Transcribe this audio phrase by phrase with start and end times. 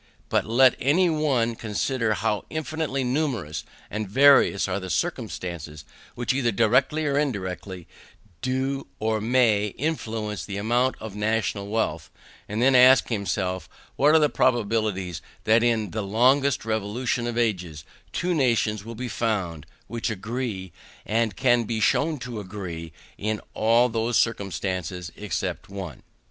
[0.29, 5.85] But let any one consider how infinitely numerous and various are the circumstances
[6.15, 7.85] which either directly or indirectly
[8.41, 12.09] do or may influence the amount of the national wealth,
[12.49, 17.83] and then ask himself what are the probabilities that in the longest revolution of ages
[18.11, 20.71] two nations will be found, which agree,
[21.05, 26.01] and can be shown to agree, in all those circumstances except one?